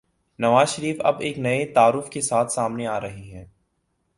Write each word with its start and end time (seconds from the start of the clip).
نوازشریف 0.39 0.95
اب 0.99 1.19
ایک 1.19 1.39
نئے 1.39 1.65
تعارف 1.65 2.09
کے 2.09 2.21
ساتھ 2.21 2.51
سامنے 2.51 2.87
آرہے 2.87 3.31
ہیں۔ 3.31 3.45